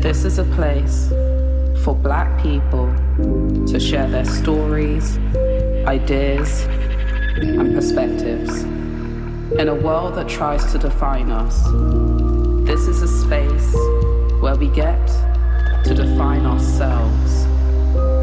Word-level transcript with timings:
This 0.00 0.24
is 0.24 0.38
a 0.38 0.44
place 0.44 1.08
for 1.82 1.92
black 1.92 2.40
people 2.40 2.86
to 3.66 3.80
share 3.80 4.08
their 4.08 4.24
stories, 4.24 5.18
ideas, 5.88 6.62
and 7.36 7.74
perspectives. 7.74 8.62
In 8.62 9.66
a 9.66 9.74
world 9.74 10.14
that 10.14 10.28
tries 10.28 10.70
to 10.70 10.78
define 10.78 11.32
us, 11.32 11.64
this 12.64 12.86
is 12.86 13.02
a 13.02 13.08
space 13.08 13.74
where 14.40 14.54
we 14.54 14.68
get 14.68 15.04
to 15.84 15.94
define 15.94 16.46
ourselves, 16.46 17.44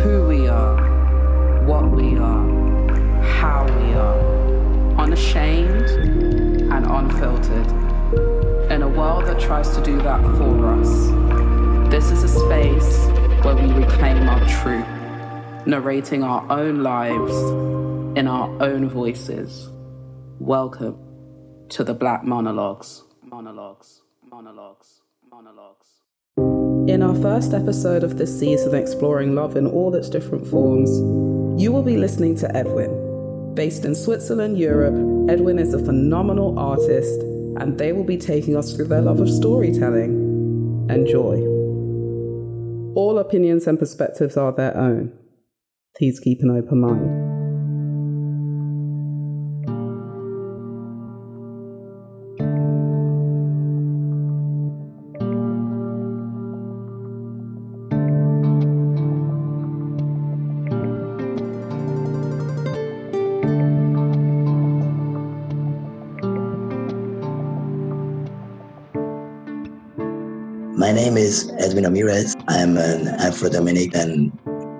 who 0.02 0.26
we 0.30 0.48
are, 0.48 1.66
what 1.66 1.92
we 1.92 2.16
are, 2.16 3.22
how 3.22 3.66
we 3.66 3.94
are, 3.96 4.98
unashamed 4.98 5.90
and 6.72 6.86
unfiltered. 6.86 7.68
In 8.72 8.82
a 8.82 8.88
world 8.88 9.26
that 9.26 9.42
tries 9.42 9.76
to 9.76 9.84
do 9.84 10.02
that 10.04 10.22
for 10.38 10.68
us, 10.68 11.25
this 11.96 12.12
is 12.12 12.24
a 12.24 12.28
space 12.28 13.06
where 13.46 13.56
we 13.56 13.72
reclaim 13.72 14.28
our 14.28 14.46
truth, 14.50 14.86
narrating 15.66 16.24
our 16.24 16.46
own 16.52 16.84
lives 16.84 17.34
in 18.20 18.28
our 18.28 18.50
own 18.62 18.90
voices. 18.90 19.70
Welcome 20.38 20.98
to 21.70 21.86
the 21.86 21.94
Black 21.94 22.26
Monologues. 22.26 23.02
Monologues. 23.24 24.02
Monologues. 24.30 25.04
Monologues. 25.32 26.92
In 26.92 27.02
our 27.02 27.16
first 27.16 27.54
episode 27.54 28.04
of 28.04 28.18
this 28.18 28.38
season 28.38 28.76
exploring 28.76 29.34
love 29.34 29.56
in 29.56 29.66
all 29.66 29.96
its 29.96 30.10
different 30.10 30.46
forms, 30.46 30.90
you 31.58 31.72
will 31.72 31.84
be 31.84 31.96
listening 31.96 32.36
to 32.40 32.54
Edwin. 32.54 33.54
Based 33.56 33.86
in 33.86 33.96
Switzerland, 33.96 34.60
Europe, 34.60 35.30
Edwin 35.30 35.60
is 35.60 35.74
a 35.74 35.80
phenomenal 35.80 36.60
artist, 36.60 37.22
and 37.58 37.78
they 37.78 37.94
will 37.94 38.04
be 38.04 38.18
taking 38.18 38.58
us 38.58 38.76
through 38.76 38.90
their 38.90 39.02
love 39.02 39.22
of 39.22 39.30
storytelling. 39.30 40.90
Enjoy. 40.90 41.55
All 42.96 43.20
opinions 43.20 43.68
and 43.68 43.78
perspectives 43.78 44.38
are 44.38 44.54
their 44.54 44.76
own. 44.78 45.12
Please 45.98 46.18
keep 46.22 46.40
an 46.42 46.50
open 46.50 46.80
mind. 46.80 47.26
My 70.78 70.94
name 70.94 71.18
is 71.18 71.52
Edwin 71.58 71.84
Ramirez. 71.84 72.35
I'm 72.66 72.78
an 72.78 73.10
Afro 73.20 73.48
Dominican 73.48 74.32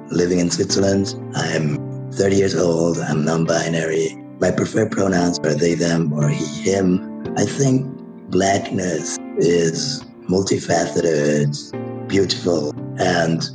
living 0.10 0.40
in 0.40 0.50
Switzerland. 0.50 1.14
I'm 1.36 1.78
30 2.14 2.36
years 2.36 2.56
old. 2.56 2.98
I'm 2.98 3.24
non 3.24 3.46
binary. 3.46 4.16
My 4.42 4.50
preferred 4.50 4.92
pronouns 4.92 5.38
are 5.44 5.54
they, 5.54 5.76
them, 5.76 6.12
or 6.12 6.28
he, 6.30 6.44
him. 6.64 7.24
I 7.38 7.46
think 7.46 7.86
blackness 8.32 9.20
is 9.38 10.04
multifaceted, 10.28 12.10
beautiful, 12.10 12.74
and 12.98 13.48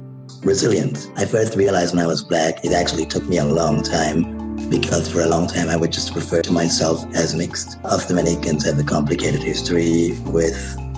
resilient. 0.44 1.10
I 1.16 1.24
first 1.24 1.56
realized 1.56 1.92
when 1.92 2.04
I 2.04 2.06
was 2.06 2.22
black, 2.22 2.64
it 2.64 2.70
actually 2.70 3.06
took 3.06 3.28
me 3.28 3.38
a 3.38 3.44
long 3.44 3.82
time 3.82 4.68
because 4.70 5.10
for 5.10 5.22
a 5.22 5.26
long 5.26 5.48
time 5.48 5.68
I 5.68 5.74
would 5.74 5.90
just 5.90 6.14
refer 6.14 6.40
to 6.42 6.52
myself 6.52 7.04
as 7.16 7.34
mixed. 7.34 7.84
Us 7.84 8.06
Dominicans 8.06 8.64
have 8.64 8.78
a 8.78 8.84
complicated 8.84 9.42
history 9.42 10.12
with 10.26 10.54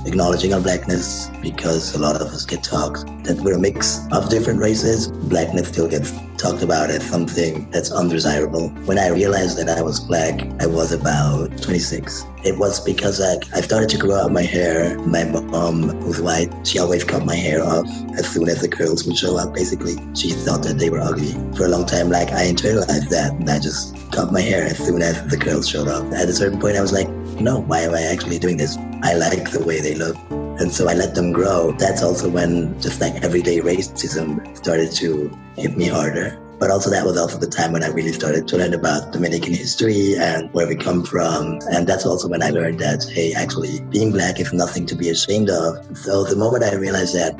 acknowledging 0.06 0.52
our 0.54 0.60
blackness 0.60 1.28
because 1.40 1.94
a 1.94 1.98
lot 1.98 2.16
of 2.16 2.28
us 2.28 2.44
get 2.44 2.62
talked 2.62 3.06
that 3.24 3.40
we're 3.40 3.54
a 3.54 3.58
mix 3.58 4.00
of 4.12 4.28
different 4.28 4.60
races. 4.60 5.08
Blackness 5.08 5.68
still 5.68 5.88
gets 5.88 6.12
talked 6.42 6.62
about 6.62 6.90
as 6.90 7.04
something 7.08 7.70
that's 7.70 7.92
undesirable. 7.92 8.68
When 8.86 8.98
I 8.98 9.08
realized 9.08 9.56
that 9.58 9.68
I 9.68 9.80
was 9.80 10.00
black, 10.00 10.40
I 10.60 10.66
was 10.66 10.90
about 10.90 11.62
26. 11.62 12.24
It 12.44 12.58
was 12.58 12.80
because 12.80 13.20
I, 13.20 13.34
I 13.56 13.60
started 13.60 13.88
to 13.90 13.98
grow 13.98 14.16
out 14.16 14.32
my 14.32 14.42
hair. 14.42 14.98
My 15.00 15.22
mom, 15.22 15.90
who's 16.00 16.20
white, 16.20 16.50
she 16.66 16.80
always 16.80 17.04
cut 17.04 17.24
my 17.24 17.36
hair 17.36 17.62
off 17.62 17.86
as 18.18 18.28
soon 18.28 18.48
as 18.48 18.60
the 18.60 18.68
curls 18.68 19.06
would 19.06 19.16
show 19.16 19.38
up. 19.38 19.54
Basically, 19.54 19.94
she 20.14 20.30
thought 20.30 20.64
that 20.64 20.78
they 20.78 20.90
were 20.90 21.00
ugly. 21.00 21.32
For 21.56 21.66
a 21.66 21.68
long 21.68 21.86
time, 21.86 22.08
like 22.10 22.30
I 22.30 22.46
internalized 22.46 23.08
that 23.10 23.34
and 23.34 23.48
I 23.48 23.60
just 23.60 23.94
cut 24.10 24.32
my 24.32 24.40
hair 24.40 24.64
as 24.64 24.78
soon 24.78 25.00
as 25.00 25.24
the 25.28 25.36
curls 25.36 25.68
showed 25.68 25.86
up. 25.86 26.12
At 26.12 26.28
a 26.28 26.32
certain 26.32 26.60
point, 26.60 26.76
I 26.76 26.80
was 26.80 26.92
like, 26.92 27.08
no, 27.40 27.60
why 27.60 27.80
am 27.80 27.94
I 27.94 28.02
actually 28.02 28.38
doing 28.38 28.56
this? 28.56 28.76
I 29.02 29.14
like 29.14 29.50
the 29.50 29.62
way 29.64 29.80
they 29.80 29.94
look. 29.94 30.16
And 30.30 30.72
so 30.72 30.88
I 30.88 30.94
let 30.94 31.14
them 31.14 31.32
grow. 31.32 31.72
That's 31.72 32.02
also 32.02 32.28
when 32.28 32.78
just 32.80 33.00
like 33.00 33.14
everyday 33.24 33.60
racism 33.60 34.56
started 34.56 34.92
to 34.92 35.30
hit 35.56 35.76
me 35.76 35.86
harder. 35.86 36.38
But 36.58 36.70
also 36.70 36.90
that 36.90 37.04
was 37.04 37.16
also 37.16 37.38
the 37.38 37.48
time 37.48 37.72
when 37.72 37.82
I 37.82 37.88
really 37.88 38.12
started 38.12 38.46
to 38.46 38.56
learn 38.56 38.72
about 38.72 39.12
Dominican 39.12 39.54
history 39.54 40.14
and 40.16 40.52
where 40.52 40.68
we 40.68 40.76
come 40.76 41.04
from. 41.04 41.58
And 41.72 41.86
that's 41.86 42.06
also 42.06 42.28
when 42.28 42.42
I 42.42 42.50
learned 42.50 42.78
that, 42.78 43.04
hey, 43.10 43.32
actually 43.32 43.80
being 43.90 44.12
black 44.12 44.38
is 44.38 44.52
nothing 44.52 44.86
to 44.86 44.94
be 44.94 45.08
ashamed 45.08 45.50
of. 45.50 45.96
So 45.96 46.22
the 46.24 46.36
moment 46.36 46.62
I 46.62 46.74
realized 46.76 47.16
that 47.16 47.34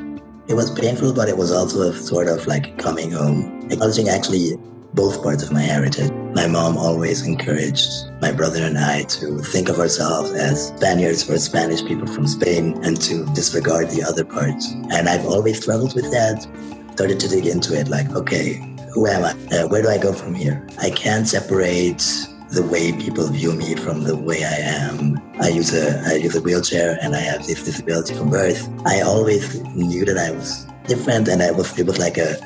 it 0.49 0.55
was 0.55 0.71
painful, 0.71 1.13
but 1.13 1.29
it 1.29 1.37
was 1.37 1.53
also 1.53 1.91
a 1.91 1.93
sort 1.93 2.27
of 2.27 2.45
like 2.47 2.77
coming 2.77 3.11
home, 3.11 3.69
acknowledging 3.71 4.09
actually 4.09 4.57
both 4.93 5.23
parts 5.23 5.43
of 5.43 5.51
my 5.51 5.61
heritage. 5.61 6.11
My 6.35 6.47
mom 6.47 6.77
always 6.77 7.25
encouraged 7.25 7.89
my 8.21 8.31
brother 8.31 8.63
and 8.63 8.77
I 8.77 9.03
to 9.03 9.39
think 9.39 9.69
of 9.69 9.79
ourselves 9.79 10.31
as 10.31 10.67
Spaniards 10.67 11.29
or 11.29 11.37
Spanish 11.37 11.83
people 11.83 12.07
from 12.07 12.27
Spain 12.27 12.79
and 12.83 12.99
to 13.01 13.25
disregard 13.33 13.89
the 13.89 14.03
other 14.03 14.25
parts. 14.25 14.71
And 14.71 15.09
I've 15.09 15.25
always 15.25 15.61
struggled 15.61 15.95
with 15.95 16.11
that. 16.11 16.47
Started 16.93 17.19
to 17.21 17.27
dig 17.27 17.47
into 17.47 17.79
it 17.79 17.87
like, 17.87 18.09
okay, 18.15 18.61
who 18.93 19.07
am 19.07 19.23
I? 19.23 19.31
Uh, 19.55 19.67
where 19.67 19.81
do 19.81 19.89
I 19.89 19.97
go 19.97 20.13
from 20.13 20.35
here? 20.35 20.67
I 20.79 20.91
can't 20.91 21.27
separate 21.27 22.03
the 22.51 22.61
way 22.63 22.91
people 22.93 23.27
view 23.29 23.51
me 23.53 23.75
from 23.75 24.03
the 24.03 24.15
way 24.15 24.43
I 24.43 24.53
am. 24.53 25.19
I 25.41 25.49
use 25.49 25.73
a 25.73 26.03
I 26.05 26.15
use 26.15 26.35
a 26.35 26.41
wheelchair 26.41 26.99
and 27.01 27.15
I 27.15 27.19
have 27.19 27.47
this 27.47 27.63
disability 27.63 28.13
from 28.13 28.29
birth. 28.29 28.69
I 28.85 29.01
always 29.01 29.59
knew 29.73 30.05
that 30.05 30.19
I 30.19 30.29
was 30.31 30.67
different 30.85 31.27
and 31.27 31.41
I 31.41 31.49
was 31.49 31.77
it 31.79 31.87
was 31.87 31.97
like 31.97 32.19
a 32.19 32.37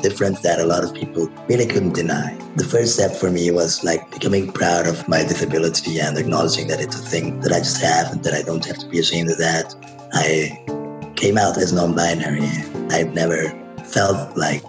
difference 0.00 0.40
that 0.40 0.60
a 0.60 0.66
lot 0.66 0.84
of 0.84 0.94
people 0.94 1.28
really 1.48 1.66
couldn't 1.66 1.94
deny. 1.94 2.36
The 2.56 2.64
first 2.64 2.94
step 2.94 3.12
for 3.12 3.30
me 3.30 3.50
was 3.50 3.84
like 3.84 4.10
becoming 4.10 4.52
proud 4.52 4.86
of 4.86 5.06
my 5.08 5.22
disability 5.22 6.00
and 6.00 6.18
acknowledging 6.18 6.68
that 6.68 6.80
it's 6.80 6.98
a 6.98 7.02
thing 7.02 7.40
that 7.40 7.52
I 7.52 7.58
just 7.58 7.80
have 7.80 8.12
and 8.12 8.22
that 8.24 8.34
I 8.34 8.42
don't 8.42 8.64
have 8.64 8.78
to 8.78 8.88
be 8.88 8.98
ashamed 8.98 9.30
of 9.30 9.38
that. 9.38 9.74
I 10.12 11.14
came 11.16 11.38
out 11.38 11.56
as 11.58 11.72
non-binary. 11.72 12.48
I've 12.90 13.12
never 13.14 13.50
felt 13.84 14.36
like 14.36 14.62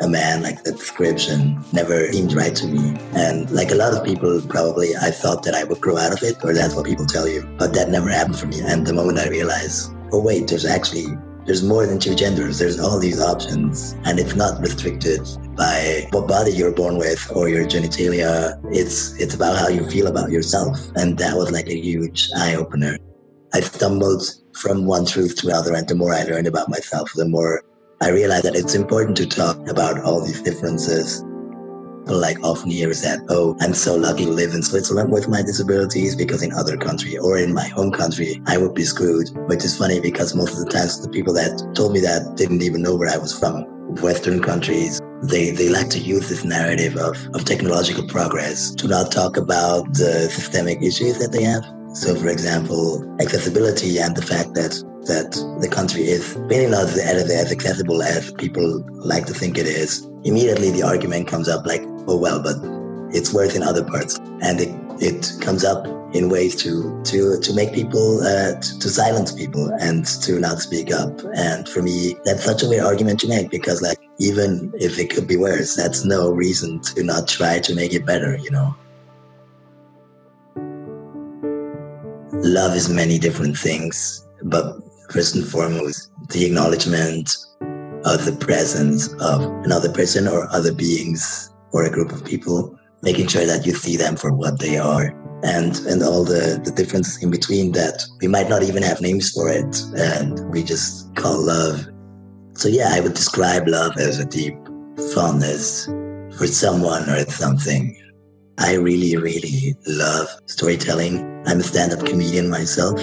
a 0.00 0.08
man 0.08 0.42
like 0.42 0.62
the 0.62 0.72
description 0.72 1.58
never 1.72 2.12
seemed 2.12 2.34
right 2.34 2.54
to 2.54 2.66
me 2.66 2.94
and 3.14 3.50
like 3.50 3.70
a 3.70 3.74
lot 3.74 3.94
of 3.94 4.04
people 4.04 4.40
probably 4.46 4.94
i 4.96 5.10
thought 5.10 5.42
that 5.42 5.54
i 5.54 5.64
would 5.64 5.80
grow 5.80 5.96
out 5.96 6.12
of 6.12 6.22
it 6.22 6.36
or 6.44 6.52
that's 6.52 6.74
what 6.74 6.84
people 6.84 7.06
tell 7.06 7.26
you 7.26 7.48
but 7.56 7.72
that 7.72 7.88
never 7.88 8.10
happened 8.10 8.38
for 8.38 8.46
me 8.46 8.60
and 8.60 8.86
the 8.86 8.92
moment 8.92 9.18
i 9.18 9.26
realized 9.28 9.90
oh 10.12 10.20
wait 10.20 10.46
there's 10.48 10.66
actually 10.66 11.06
there's 11.46 11.62
more 11.62 11.86
than 11.86 11.98
two 11.98 12.14
genders. 12.14 12.58
There's 12.58 12.78
all 12.80 12.98
these 12.98 13.20
options, 13.20 13.94
and 14.04 14.18
it's 14.18 14.34
not 14.34 14.60
restricted 14.60 15.20
by 15.56 16.08
what 16.10 16.26
body 16.26 16.52
you're 16.52 16.72
born 16.72 16.98
with 16.98 17.30
or 17.34 17.48
your 17.48 17.64
genitalia. 17.64 18.60
It's 18.72 19.18
it's 19.20 19.34
about 19.34 19.56
how 19.56 19.68
you 19.68 19.88
feel 19.88 20.08
about 20.08 20.30
yourself, 20.30 20.78
and 20.96 21.16
that 21.18 21.36
was 21.36 21.52
like 21.52 21.68
a 21.68 21.80
huge 21.80 22.30
eye 22.36 22.56
opener. 22.56 22.98
I 23.54 23.60
stumbled 23.60 24.22
from 24.54 24.86
one 24.86 25.06
truth 25.06 25.36
to 25.36 25.48
another, 25.48 25.74
and 25.74 25.88
the 25.88 25.94
more 25.94 26.12
I 26.12 26.24
learned 26.24 26.48
about 26.48 26.68
myself, 26.68 27.12
the 27.14 27.28
more 27.28 27.62
I 28.02 28.10
realized 28.10 28.44
that 28.44 28.56
it's 28.56 28.74
important 28.74 29.16
to 29.18 29.26
talk 29.26 29.68
about 29.68 30.00
all 30.00 30.20
these 30.20 30.42
differences 30.42 31.24
like 32.14 32.42
often 32.44 32.70
hear 32.70 32.90
is 32.90 33.02
that, 33.02 33.20
oh, 33.28 33.56
I'm 33.60 33.74
so 33.74 33.96
lucky 33.96 34.24
to 34.24 34.30
live 34.30 34.54
in 34.54 34.62
Switzerland 34.62 35.12
with 35.12 35.28
my 35.28 35.42
disabilities 35.42 36.14
because 36.14 36.42
in 36.42 36.52
other 36.52 36.76
country 36.76 37.18
or 37.18 37.38
in 37.38 37.52
my 37.52 37.66
home 37.68 37.92
country, 37.92 38.40
I 38.46 38.58
would 38.58 38.74
be 38.74 38.84
screwed. 38.84 39.28
Which 39.48 39.64
is 39.64 39.76
funny 39.76 40.00
because 40.00 40.34
most 40.34 40.58
of 40.58 40.64
the 40.64 40.70
times 40.70 41.00
the 41.00 41.08
people 41.08 41.34
that 41.34 41.74
told 41.74 41.92
me 41.92 42.00
that 42.00 42.36
didn't 42.36 42.62
even 42.62 42.82
know 42.82 42.94
where 42.94 43.12
I 43.12 43.16
was 43.16 43.36
from. 43.36 43.64
Western 44.02 44.42
countries, 44.42 45.00
they, 45.22 45.50
they 45.50 45.68
like 45.68 45.90
to 45.90 45.98
use 45.98 46.28
this 46.28 46.44
narrative 46.44 46.96
of, 46.96 47.16
of 47.34 47.44
technological 47.44 48.06
progress 48.06 48.74
to 48.74 48.88
not 48.88 49.12
talk 49.12 49.36
about 49.36 49.84
the 49.94 50.28
systemic 50.30 50.82
issues 50.82 51.18
that 51.18 51.32
they 51.32 51.42
have. 51.42 51.64
So, 51.96 52.14
for 52.14 52.28
example, 52.28 53.02
accessibility 53.20 53.98
and 53.98 54.14
the 54.14 54.22
fact 54.22 54.54
that 54.54 54.82
that 55.06 55.30
the 55.60 55.68
country 55.68 56.02
is 56.02 56.36
maybe 56.48 56.68
not 56.70 56.84
as, 56.84 57.30
as 57.30 57.52
accessible 57.52 58.02
as 58.02 58.32
people 58.32 58.84
like 58.96 59.24
to 59.26 59.34
think 59.34 59.56
it 59.56 59.66
is. 59.66 60.04
Immediately, 60.24 60.70
the 60.70 60.82
argument 60.82 61.28
comes 61.28 61.48
up 61.48 61.64
like, 61.64 61.82
oh 62.06 62.16
well, 62.16 62.42
but 62.42 62.56
it's 63.14 63.32
worse 63.32 63.54
in 63.54 63.62
other 63.62 63.84
parts, 63.84 64.18
and 64.42 64.60
it 64.60 64.74
it 65.00 65.32
comes 65.40 65.64
up 65.64 65.86
in 66.14 66.28
ways 66.28 66.56
to 66.56 67.02
to 67.04 67.38
to 67.40 67.54
make 67.54 67.72
people 67.72 68.20
uh, 68.22 68.54
to, 68.60 68.78
to 68.78 68.88
silence 68.88 69.32
people 69.32 69.70
and 69.80 70.06
to 70.22 70.38
not 70.38 70.58
speak 70.58 70.92
up. 70.92 71.20
And 71.34 71.68
for 71.68 71.82
me, 71.82 72.16
that's 72.24 72.44
such 72.44 72.62
a 72.62 72.68
weird 72.68 72.84
argument 72.84 73.20
to 73.20 73.28
make 73.28 73.50
because 73.50 73.82
like 73.82 73.98
even 74.18 74.72
if 74.78 74.98
it 74.98 75.10
could 75.10 75.26
be 75.26 75.36
worse, 75.36 75.76
that's 75.76 76.04
no 76.04 76.30
reason 76.30 76.80
to 76.80 77.02
not 77.02 77.28
try 77.28 77.58
to 77.60 77.74
make 77.74 77.92
it 77.92 78.06
better. 78.06 78.36
You 78.36 78.50
know. 78.50 78.76
Love 82.42 82.76
is 82.76 82.88
many 82.88 83.18
different 83.18 83.56
things, 83.56 84.26
but 84.44 84.78
first 85.10 85.34
and 85.34 85.46
foremost, 85.46 86.10
the 86.28 86.44
acknowledgement 86.44 87.36
of 88.04 88.24
the 88.24 88.36
presence 88.38 89.12
of 89.14 89.42
another 89.64 89.90
person 89.90 90.28
or 90.28 90.46
other 90.52 90.72
beings 90.72 91.50
or 91.76 91.84
a 91.84 91.90
group 91.90 92.10
of 92.10 92.24
people, 92.24 92.78
making 93.02 93.28
sure 93.28 93.44
that 93.44 93.66
you 93.66 93.72
see 93.72 93.96
them 93.96 94.16
for 94.16 94.32
what 94.32 94.58
they 94.58 94.78
are 94.78 95.14
and 95.44 95.76
and 95.90 96.02
all 96.02 96.24
the, 96.24 96.60
the 96.64 96.70
differences 96.70 97.22
in 97.22 97.30
between 97.30 97.72
that 97.72 98.06
we 98.22 98.26
might 98.26 98.48
not 98.48 98.62
even 98.62 98.82
have 98.82 99.02
names 99.02 99.30
for 99.30 99.50
it 99.50 99.82
and 99.96 100.50
we 100.50 100.62
just 100.62 101.14
call 101.14 101.38
love. 101.44 101.86
So 102.54 102.68
yeah, 102.68 102.88
I 102.92 103.00
would 103.00 103.12
describe 103.12 103.68
love 103.68 103.98
as 103.98 104.18
a 104.18 104.24
deep 104.24 104.56
fondness 105.14 105.84
for 106.38 106.46
someone 106.46 107.08
or 107.10 107.20
something. 107.26 107.94
I 108.58 108.74
really, 108.76 109.14
really 109.16 109.76
love 109.86 110.28
storytelling. 110.46 111.20
I'm 111.46 111.60
a 111.60 111.62
stand-up 111.62 112.06
comedian 112.06 112.48
myself. 112.48 112.98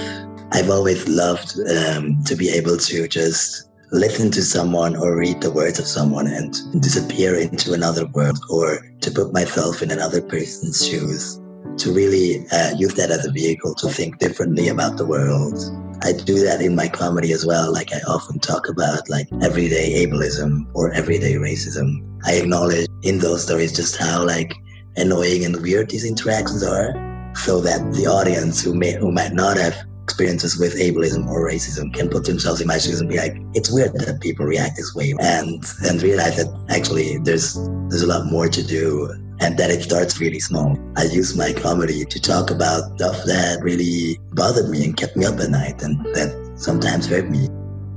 I've 0.52 0.72
always 0.72 1.08
loved 1.08 1.54
um, 1.70 2.24
to 2.24 2.36
be 2.36 2.50
able 2.50 2.78
to 2.78 3.08
just 3.08 3.70
listen 3.94 4.32
to 4.32 4.42
someone 4.42 4.96
or 4.96 5.16
read 5.16 5.40
the 5.40 5.52
words 5.52 5.78
of 5.78 5.86
someone 5.86 6.26
and 6.26 6.56
disappear 6.82 7.36
into 7.36 7.74
another 7.74 8.08
world 8.08 8.40
or 8.50 8.80
to 9.02 9.12
put 9.12 9.32
myself 9.32 9.84
in 9.84 9.92
another 9.92 10.20
person's 10.20 10.86
shoes 10.86 11.40
to 11.78 11.94
really 11.94 12.44
uh, 12.52 12.76
use 12.76 12.96
that 12.96 13.12
as 13.12 13.26
a 13.26 13.32
vehicle 13.32 13.76
to 13.76 13.88
think 13.88 14.18
differently 14.18 14.68
about 14.68 14.98
the 14.98 15.06
world. 15.06 15.60
I 16.02 16.12
do 16.12 16.44
that 16.44 16.60
in 16.60 16.76
my 16.76 16.88
comedy 16.88 17.32
as 17.34 17.46
well. 17.46 17.72
Like 17.72 17.94
I 17.94 18.00
often 18.08 18.40
talk 18.40 18.68
about 18.68 19.08
like 19.10 19.28
everyday 19.44 20.06
ableism 20.06 20.66
or 20.74 20.92
everyday 20.94 21.34
racism. 21.34 22.02
I 22.26 22.34
acknowledge 22.34 22.88
in 23.04 23.20
those 23.20 23.44
stories 23.44 23.76
just 23.76 23.98
how 23.98 24.26
like 24.26 24.54
annoying 24.96 25.46
and 25.46 25.62
weird 25.62 25.92
these 25.92 26.06
interactions 26.06 26.64
are 26.64 26.94
so 27.36 27.62
that 27.62 27.94
the 27.94 28.08
audience 28.08 28.64
who 28.64 28.74
may 28.74 28.94
who 28.94 29.12
might 29.12 29.34
not 29.34 29.58
have 29.58 29.76
experiences 30.04 30.60
with 30.60 30.76
ableism 30.76 31.28
or 31.28 31.48
racism 31.50 31.94
can 31.94 32.10
put 32.10 32.26
themselves 32.26 32.60
in 32.62 32.68
my 32.68 32.78
shoes 32.78 33.00
and 33.00 33.10
be 33.10 33.18
like, 33.18 33.36
it's 33.54 33.72
weird 33.72 33.94
that 33.94 34.22
people 34.22 34.46
react 34.46 34.76
this 34.76 34.94
way 34.94 35.14
and 35.20 35.64
and 35.86 36.02
realize 36.02 36.36
that 36.36 36.52
actually 36.70 37.18
there's 37.20 37.56
there's 37.90 38.04
a 38.04 38.08
lot 38.08 38.26
more 38.26 38.50
to 38.50 38.64
do 38.66 39.10
and 39.40 39.58
that 39.58 39.72
it 39.72 39.82
starts 39.82 40.20
really 40.20 40.40
small. 40.40 40.78
I 40.98 41.04
use 41.04 41.36
my 41.36 41.54
comedy 41.54 42.06
to 42.06 42.22
talk 42.22 42.52
about 42.52 42.96
stuff 42.96 43.24
that 43.26 43.60
really 43.62 44.20
bothered 44.34 44.70
me 44.70 44.84
and 44.86 44.96
kept 44.96 45.16
me 45.18 45.26
up 45.26 45.40
at 45.40 45.50
night 45.50 45.82
and 45.82 46.00
that 46.16 46.54
sometimes 46.56 47.08
hurt 47.08 47.30
me. 47.30 47.48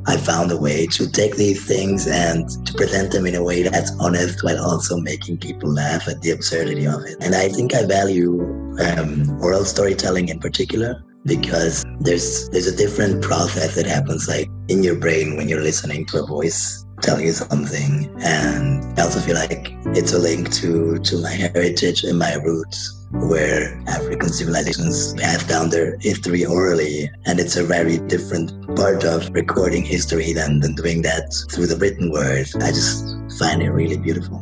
I 0.08 0.16
found 0.16 0.52
a 0.52 0.56
way 0.56 0.86
to 0.86 1.10
take 1.10 1.34
these 1.34 1.66
things 1.66 2.06
and 2.06 2.48
to 2.64 2.72
present 2.74 3.10
them 3.10 3.26
in 3.26 3.34
a 3.34 3.42
way 3.42 3.64
that's 3.64 3.90
honest 3.98 4.44
while 4.44 4.64
also 4.64 4.98
making 4.98 5.38
people 5.38 5.72
laugh 5.72 6.06
at 6.06 6.22
the 6.22 6.30
absurdity 6.30 6.86
of 6.86 7.04
it. 7.04 7.16
And 7.20 7.34
I 7.34 7.48
think 7.48 7.74
I 7.74 7.84
value 7.84 8.40
um, 8.78 9.38
oral 9.42 9.64
storytelling 9.64 10.28
in 10.28 10.38
particular 10.38 11.02
because 11.26 11.84
there's 12.00 12.48
there's 12.50 12.66
a 12.66 12.76
different 12.76 13.22
process 13.22 13.74
that 13.74 13.86
happens 13.86 14.28
like 14.28 14.48
in 14.68 14.82
your 14.82 14.96
brain 14.96 15.36
when 15.36 15.48
you're 15.48 15.62
listening 15.62 16.06
to 16.06 16.22
a 16.22 16.26
voice 16.26 16.86
tell 17.02 17.20
you 17.20 17.32
something. 17.32 18.10
And 18.22 18.98
I 18.98 19.02
also 19.02 19.20
feel 19.20 19.34
like 19.34 19.74
it's 19.96 20.12
a 20.12 20.18
link 20.18 20.52
to, 20.54 20.98
to 20.98 21.22
my 21.22 21.30
heritage 21.30 22.04
and 22.04 22.18
my 22.18 22.34
roots 22.34 23.06
where 23.12 23.82
African 23.86 24.28
civilizations 24.28 25.14
pass 25.14 25.44
down 25.46 25.70
their 25.70 25.96
history 26.00 26.44
orally. 26.44 27.10
And 27.26 27.38
it's 27.38 27.56
a 27.56 27.64
very 27.64 27.98
different 27.98 28.50
part 28.76 29.04
of 29.04 29.28
recording 29.30 29.84
history 29.84 30.32
than, 30.32 30.60
than 30.60 30.74
doing 30.74 31.02
that 31.02 31.32
through 31.52 31.66
the 31.66 31.76
written 31.76 32.10
word. 32.10 32.48
I 32.56 32.68
just 32.68 33.16
find 33.38 33.62
it 33.62 33.70
really 33.70 33.98
beautiful. 33.98 34.40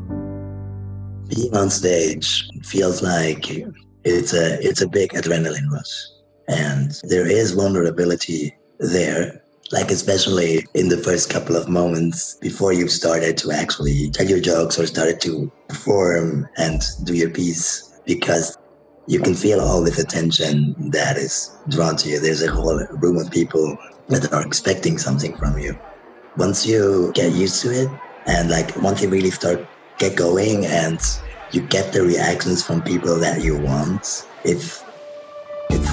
Being 1.29 1.57
on 1.57 1.71
stage 1.71 2.49
feels 2.63 3.03
like 3.03 3.51
it's 4.05 4.35
a 4.35 4.61
it's 4.61 4.83
a 4.83 4.89
big 4.89 5.13
adrenaline 5.13 5.71
rush. 5.71 6.13
And 6.49 6.93
there 7.05 7.26
is 7.26 7.52
vulnerability 7.52 8.55
there 8.79 9.44
like 9.73 9.91
especially 9.91 10.64
in 10.75 10.88
the 10.88 10.99
first 10.99 11.31
couple 11.31 11.56
of 11.56 11.69
moments 11.69 12.37
before 12.41 12.73
you've 12.73 12.91
started 12.91 13.37
to 13.38 13.50
actually 13.50 14.11
tell 14.11 14.26
your 14.26 14.41
jokes 14.41 14.79
or 14.79 14.87
started 14.87 15.20
to 15.23 15.50
perform 15.69 16.46
and 16.56 16.82
do 17.05 17.14
your 17.14 17.31
piece 17.31 17.82
because 18.06 18.56
you 19.06 19.20
can 19.20 19.35
feel 19.35 19.61
all 19.61 19.82
this 19.82 19.99
attention 19.99 20.75
that 20.91 21.17
is 21.17 21.61
drawn 21.69 21.96
to 21.96 22.08
you. 22.08 22.20
There's 22.20 22.43
a 22.43 22.50
whole 22.50 22.79
room 23.00 23.19
of 23.19 23.31
people 23.31 23.76
that 24.08 24.32
are 24.32 24.47
expecting 24.47 24.99
something 24.99 25.37
from 25.37 25.58
you. 25.58 25.75
Once 26.37 26.67
you 26.67 27.12
get 27.14 27.32
used 27.32 27.62
to 27.62 27.70
it 27.70 27.88
and 28.26 28.50
like 28.50 28.76
once 28.76 29.02
you 29.02 29.08
really 29.08 29.31
start 29.31 29.69
get 29.99 30.17
going 30.17 30.67
and 30.67 31.00
you 31.50 31.62
get 31.62 31.93
the 31.93 32.02
reactions 32.02 32.64
from 32.64 32.82
people 32.82 33.19
that 33.20 33.43
you 33.43 33.56
want, 33.56 34.06
it's 34.44 34.84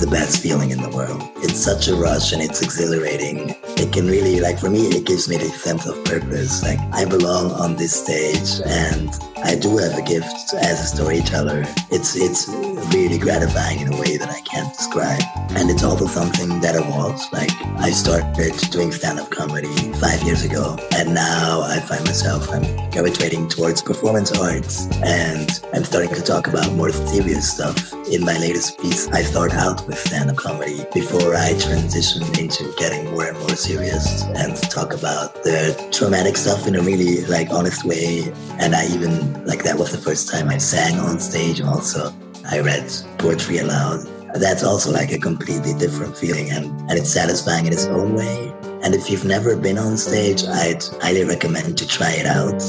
the 0.01 0.07
best 0.07 0.41
feeling 0.41 0.71
in 0.71 0.81
the 0.81 0.89
world. 0.89 1.21
It's 1.37 1.59
such 1.59 1.87
a 1.87 1.95
rush 1.95 2.33
and 2.33 2.41
it's 2.41 2.63
exhilarating. 2.63 3.55
It 3.77 3.93
can 3.93 4.07
really, 4.07 4.39
like, 4.39 4.57
for 4.57 4.69
me, 4.69 4.87
it 4.87 5.05
gives 5.05 5.29
me 5.29 5.37
this 5.37 5.61
sense 5.61 5.85
of 5.85 6.03
purpose. 6.05 6.63
Like, 6.63 6.79
I 6.91 7.05
belong 7.05 7.51
on 7.51 7.75
this 7.75 7.93
stage 8.03 8.65
and 8.65 9.13
I 9.43 9.55
do 9.55 9.77
have 9.77 9.97
a 9.97 10.01
gift 10.01 10.53
as 10.53 10.79
a 10.81 10.95
storyteller. 10.95 11.63
It's, 11.89 12.15
it's 12.15 12.47
really 12.93 13.17
gratifying 13.17 13.79
in 13.81 13.93
a 13.93 13.97
way 13.97 14.17
that 14.17 14.29
I 14.29 14.41
can't 14.41 14.73
describe. 14.73 15.21
And 15.51 15.69
it's 15.69 15.83
also 15.83 16.05
something 16.05 16.59
that 16.61 16.75
evolves. 16.75 17.27
Like, 17.31 17.51
I 17.77 17.91
started 17.91 18.53
doing 18.71 18.91
stand 18.91 19.19
up 19.19 19.29
comedy 19.29 19.73
five 19.93 20.21
years 20.23 20.43
ago, 20.43 20.77
and 20.95 21.13
now 21.13 21.61
I 21.61 21.79
find 21.79 22.05
myself, 22.05 22.49
I'm 22.49 22.63
gravitating 22.91 23.47
towards 23.47 23.81
performance 23.81 24.31
arts 24.37 24.87
and 25.03 25.49
I'm 25.73 25.83
starting 25.83 26.13
to 26.13 26.21
talk 26.21 26.47
about 26.47 26.71
more 26.73 26.91
serious 26.91 27.51
stuff. 27.53 27.93
In 28.11 28.25
my 28.25 28.37
latest 28.37 28.79
piece, 28.79 29.07
I 29.09 29.21
start 29.21 29.53
out 29.53 29.87
with 29.87 29.97
stand-up 29.97 30.35
comedy 30.35 30.85
before 30.93 31.35
I 31.35 31.57
transition 31.57 32.23
into 32.37 32.73
getting 32.77 33.11
more 33.11 33.27
and 33.27 33.37
more 33.39 33.55
serious 33.55 34.23
and 34.23 34.55
talk 34.69 34.93
about 34.93 35.43
the 35.43 35.75
traumatic 35.91 36.35
stuff 36.35 36.67
in 36.67 36.75
a 36.75 36.81
really 36.81 37.21
like 37.25 37.49
honest 37.51 37.85
way. 37.85 38.31
And 38.59 38.75
I 38.75 38.85
even 38.87 39.30
like 39.45 39.63
that 39.63 39.77
was 39.77 39.91
the 39.91 39.97
first 39.97 40.29
time 40.29 40.49
I 40.49 40.57
sang 40.57 40.99
on 40.99 41.19
stage. 41.19 41.61
Also, 41.61 42.13
I 42.49 42.59
read 42.59 42.91
poetry 43.17 43.59
aloud. 43.59 44.07
That's 44.35 44.63
also 44.63 44.91
like 44.91 45.11
a 45.11 45.17
completely 45.17 45.73
different 45.73 46.17
feeling, 46.17 46.51
and 46.51 46.65
and 46.89 46.93
it's 46.99 47.11
satisfying 47.11 47.65
in 47.65 47.73
its 47.73 47.85
own 47.85 48.15
way. 48.15 48.53
And 48.83 48.95
if 48.95 49.09
you've 49.09 49.25
never 49.25 49.55
been 49.55 49.77
on 49.77 49.97
stage, 49.97 50.43
I'd 50.45 50.83
highly 51.01 51.23
recommend 51.23 51.77
to 51.77 51.87
try 51.87 52.11
it 52.11 52.25
out. 52.25 52.59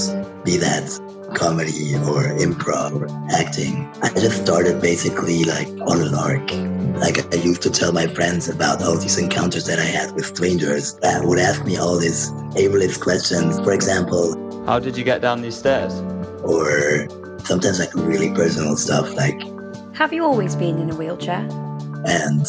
Be 0.44 0.56
that 0.59 0.91
comedy 1.35 1.94
or 1.97 2.25
improv 2.38 2.93
or 3.00 3.09
acting. 3.32 3.88
I 4.03 4.11
just 4.11 4.43
started 4.43 4.81
basically 4.81 5.44
like 5.44 5.69
on 5.69 6.00
a 6.00 6.06
lark. 6.06 6.50
Like 7.00 7.32
I 7.32 7.37
used 7.37 7.62
to 7.62 7.70
tell 7.70 7.93
my 7.93 8.06
friends 8.06 8.49
about 8.49 8.82
all 8.82 8.99
these 8.99 9.19
encounters 9.19 9.67
that 9.67 9.79
I 9.79 9.85
had 9.85 10.12
with 10.12 10.26
strangers 10.26 10.94
that 10.97 11.25
would 11.25 11.38
ask 11.38 11.64
me 11.64 11.76
all 11.76 11.99
these 11.99 12.31
ableist 12.55 13.00
questions. 13.00 13.59
For 13.61 13.73
example, 13.73 14.37
how 14.66 14.78
did 14.78 14.97
you 14.97 15.04
get 15.04 15.21
down 15.21 15.42
these 15.42 15.57
stairs? 15.57 15.95
Or 16.42 17.08
sometimes 17.44 17.78
like 17.78 17.94
really 17.94 18.30
personal 18.34 18.76
stuff 18.76 19.12
like 19.14 19.40
Have 19.94 20.12
you 20.12 20.25
always 20.25 20.56
been 20.56 20.78
in 20.78 20.90
a 20.90 20.94
wheelchair? 20.94 21.46
And 22.04 22.46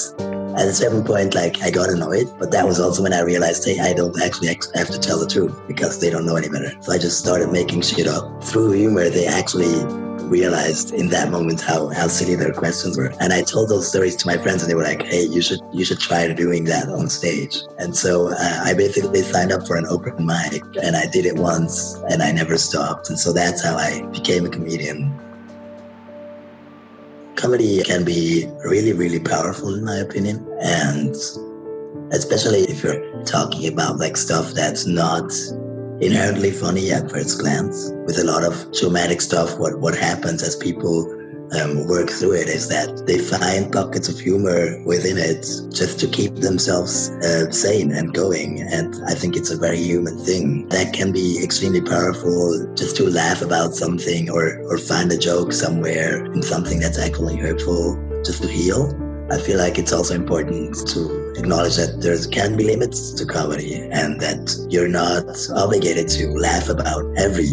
at 0.58 0.68
a 0.68 0.74
certain 0.74 1.04
point, 1.04 1.36
like 1.36 1.62
I 1.62 1.70
got 1.70 1.90
annoyed, 1.90 2.28
but 2.40 2.52
that 2.52 2.66
was 2.66 2.80
also 2.80 3.04
when 3.04 3.14
I 3.14 3.22
realized, 3.22 3.66
hey, 3.66 3.80
I 3.80 3.94
don't 3.94 4.20
actually 4.22 4.48
have 4.48 4.90
to 4.90 5.00
tell 5.00 5.20
the 5.20 5.28
truth 5.28 5.56
because 5.68 6.00
they 6.00 6.10
don't 6.10 6.26
know 6.26 6.36
any 6.36 6.50
better. 6.50 6.72
So 6.82 6.92
I 6.92 6.98
just 6.98 7.20
started 7.20 7.52
making 7.52 7.82
shit 7.82 8.08
up. 8.08 8.44
Through 8.44 8.72
humor, 8.72 9.10
they 9.10 9.26
actually 9.26 9.74
realized 10.24 10.94
in 10.94 11.10
that 11.10 11.32
moment 11.32 11.62
how, 11.62 11.90
how 11.90 12.08
silly 12.08 12.36
their 12.36 12.54
questions 12.54 12.98
were. 12.98 13.14
And 13.20 13.34
I 13.34 13.42
told 13.42 13.70
those 13.70 13.88
stories 13.88 14.16
to 14.18 14.28
my 14.28 14.38
friends 14.38 14.64
and 14.64 14.70
they 14.72 14.76
were 14.76 14.84
like, 14.84 15.04
hey, 15.04 15.24
you 15.24 15.42
should 15.42 15.60
you 15.72 15.86
should 15.86 16.00
try 16.00 16.32
doing 16.34 16.66
that 16.66 16.90
on 16.90 17.10
stage. 17.10 17.58
And 17.78 17.96
so 17.96 18.30
uh, 18.30 18.62
I 18.64 18.74
basically 18.74 19.22
signed 19.22 19.52
up 19.52 19.68
for 19.68 19.76
an 19.76 19.86
open 19.88 20.26
mic 20.26 20.64
and 20.82 20.96
I 20.96 21.08
did 21.08 21.26
it 21.26 21.36
once 21.36 21.96
and 22.10 22.22
I 22.24 22.32
never 22.32 22.58
stopped. 22.58 23.10
And 23.10 23.20
so 23.20 23.34
that's 23.34 23.64
how 23.64 23.76
I 23.76 24.02
became 24.12 24.46
a 24.46 24.50
comedian 24.50 25.20
comedy 27.36 27.84
can 27.84 28.06
be 28.06 28.48
really, 28.64 28.94
really 28.94 29.20
powerful 29.20 29.76
in 29.76 29.84
my 29.84 29.98
opinion. 29.98 30.48
And 30.62 31.14
especially 32.14 32.62
if 32.62 32.84
you're 32.84 33.24
talking 33.24 33.72
about 33.72 33.98
like 33.98 34.16
stuff 34.16 34.52
that's 34.52 34.86
not 34.86 35.30
inherently 36.06 36.52
funny 36.52 36.92
at 36.92 37.10
first 37.10 37.40
glance. 37.40 37.92
With 38.06 38.20
a 38.20 38.24
lot 38.24 38.44
of 38.44 38.72
traumatic 38.74 39.22
stuff, 39.22 39.58
what, 39.58 39.80
what 39.80 39.98
happens 39.98 40.44
as 40.44 40.56
people 40.56 41.10
um, 41.60 41.88
work 41.88 42.10
through 42.10 42.34
it 42.34 42.48
is 42.48 42.68
that 42.70 43.06
they 43.06 43.20
find 43.20 43.72
pockets 43.72 44.10
of 44.10 44.20
humor 44.20 44.82
within 44.86 45.18
it 45.18 45.46
just 45.72 46.00
to 46.00 46.08
keep 46.08 46.36
themselves 46.36 47.10
uh, 47.22 47.52
sane 47.52 47.92
and 47.92 48.14
going. 48.14 48.62
And 48.62 48.96
I 49.08 49.14
think 49.14 49.36
it's 49.36 49.52
a 49.52 49.58
very 49.58 49.78
human 49.78 50.18
thing 50.18 50.68
that 50.70 50.94
can 50.94 51.12
be 51.12 51.44
extremely 51.44 51.82
powerful 51.82 52.74
just 52.76 52.96
to 52.98 53.10
laugh 53.10 53.42
about 53.42 53.76
something 53.76 54.30
or, 54.30 54.62
or 54.64 54.78
find 54.78 55.12
a 55.12 55.18
joke 55.18 55.54
somewhere 55.54 56.26
in 56.26 56.42
something 56.42 56.80
that's 56.80 57.00
actually 57.00 57.38
hurtful 57.38 58.00
just 58.24 58.42
to 58.42 58.48
heal. 58.48 59.03
I 59.34 59.40
feel 59.40 59.58
like 59.58 59.80
it's 59.80 59.92
also 59.92 60.14
important 60.14 60.88
to 60.90 61.34
acknowledge 61.36 61.78
that 61.78 62.02
there 62.02 62.16
can 62.28 62.56
be 62.56 62.66
limits 62.66 63.12
to 63.14 63.26
comedy 63.26 63.82
and 63.92 64.22
that 64.22 64.68
you're 64.70 64.88
not 64.88 65.26
obligated 65.56 66.08
to 66.10 66.28
laugh 66.38 66.70
about 66.70 67.04
every 67.18 67.50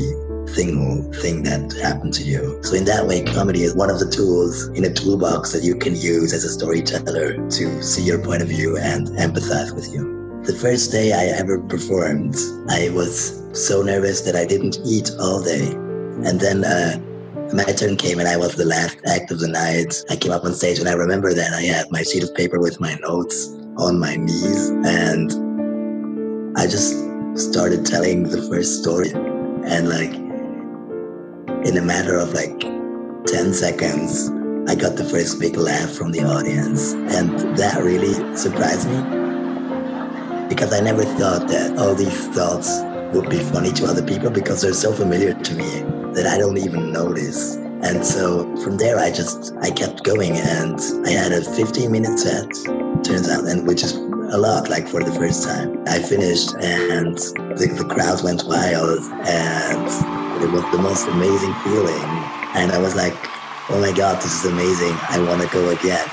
single 0.47 1.11
thing 1.23 1.43
that 1.45 1.73
happened 1.81 2.13
to 2.15 2.23
you. 2.23 2.61
So 2.63 2.75
in 2.75 2.85
that 2.85 3.07
way, 3.07 3.25
comedy 3.25 3.63
is 3.63 3.75
one 3.75 3.89
of 3.89 3.99
the 3.99 4.11
tools 4.11 4.69
in 4.77 4.85
a 4.85 4.93
toolbox 4.93 5.53
that 5.53 5.63
you 5.63 5.75
can 5.75 5.97
use 5.97 6.35
as 6.35 6.45
a 6.45 6.51
storyteller 6.51 7.49
to 7.49 7.83
see 7.83 8.03
your 8.03 8.23
point 8.23 8.43
of 8.43 8.49
view 8.49 8.77
and 8.77 9.09
empathize 9.17 9.75
with 9.75 9.91
you. 9.91 10.43
The 10.45 10.53
first 10.53 10.93
day 10.93 11.13
I 11.15 11.39
ever 11.39 11.59
performed, 11.61 12.37
I 12.69 12.91
was 12.91 13.41
so 13.55 13.81
nervous 13.81 14.21
that 14.23 14.37
I 14.37 14.45
didn't 14.45 14.81
eat 14.85 15.13
all 15.19 15.43
day. 15.43 15.73
And 16.29 16.39
then 16.39 16.63
uh, 16.63 17.01
my 17.52 17.64
turn 17.64 17.97
came 17.97 18.19
and 18.19 18.28
I 18.28 18.37
was 18.37 18.54
the 18.54 18.64
last 18.64 18.99
act 19.07 19.30
of 19.30 19.40
the 19.40 19.49
night. 19.49 19.95
I 20.09 20.16
came 20.16 20.33
up 20.33 20.45
on 20.45 20.54
stage 20.54 20.78
and 20.78 20.88
I 20.88 20.92
remember 20.92 21.35
that 21.35 21.52
I 21.52 21.62
had 21.62 21.90
my 21.90 22.02
sheet 22.02 22.23
of 22.23 22.35
paper 22.35 22.61
with 22.61 22.80
my 22.80 22.95
notes 22.97 23.49
on 23.76 23.99
my 23.99 24.16
knees 24.16 24.69
and 24.87 25.33
I 26.57 26.66
just 26.66 26.95
started 27.35 27.87
telling 27.87 28.25
the 28.25 28.42
first 28.49 28.80
story. 28.80 29.11
And 29.11 29.88
like 29.88 30.14
in 31.66 31.76
a 31.76 31.83
matter 31.83 32.16
of 32.16 32.33
like 32.35 32.61
10 32.61 33.52
seconds, 33.52 34.30
I 34.71 34.75
got 34.75 34.97
the 34.97 35.09
first 35.11 35.40
big 35.40 35.57
laugh 35.57 35.90
from 35.90 36.12
the 36.12 36.23
audience. 36.23 36.92
And 36.92 37.57
that 37.57 37.83
really 37.83 38.14
surprised 38.37 38.88
me 38.88 39.00
because 40.49 40.73
I 40.73 40.80
never 40.80 41.04
thought 41.04 41.49
that 41.49 41.78
all 41.78 41.95
these 41.95 42.28
thoughts 42.28 42.80
would 43.12 43.28
be 43.28 43.38
funny 43.38 43.73
to 43.73 43.87
other 43.87 44.02
people 44.02 44.30
because 44.30 44.62
they're 44.62 44.73
so 44.73 44.92
familiar 44.92 45.35
to 45.35 45.54
me 45.54 46.00
that 46.14 46.26
I 46.26 46.38
don't 46.38 46.59
even 46.59 46.93
notice. 46.93 47.57
And 47.83 48.05
so 48.05 48.45
from 48.62 48.76
there, 48.76 48.99
I 48.99 49.11
just 49.11 49.55
I 49.62 49.71
kept 49.71 50.05
going, 50.05 50.33
and 50.33 50.79
I 51.07 51.11
had 51.11 51.33
a 51.33 51.43
15 51.43 51.90
minute 51.90 52.19
set. 52.19 52.49
Turns 53.05 53.29
out, 53.31 53.47
and 53.47 53.67
which 53.67 53.83
is 53.83 53.95
a 53.95 54.38
lot, 54.38 54.69
like 54.69 54.88
for 54.88 55.02
the 55.02 55.12
first 55.12 55.45
time. 55.45 55.83
I 55.87 56.00
finished, 56.00 56.55
and 56.61 57.17
the, 57.57 57.75
the 57.79 57.87
crowd 57.88 58.23
went 58.23 58.45
wild, 58.45 59.00
and 59.26 60.43
it 60.43 60.50
was 60.50 60.64
the 60.71 60.79
most 60.83 61.09
amazing 61.09 61.55
feeling. 61.64 62.05
And 62.55 62.73
I 62.73 62.79
was 62.79 62.95
like, 62.97 63.17
oh 63.71 63.81
my 63.81 63.93
god, 63.93 64.17
this 64.17 64.45
is 64.45 64.50
amazing! 64.50 64.95
I 65.09 65.19
want 65.21 65.43
to 65.43 65.49
go 65.49 65.71
again. 65.71 66.09